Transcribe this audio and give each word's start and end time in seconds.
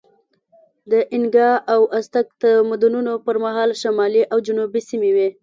د 0.91 0.93
اینکا 1.13 1.49
او 1.73 1.81
ازتک 1.97 2.27
تمدنونو 2.41 3.13
پر 3.25 3.35
مهال 3.43 3.69
شمالي 3.83 4.23
او 4.31 4.37
جنوبي 4.47 4.81
سیمې 4.89 5.11
وې. 5.15 5.29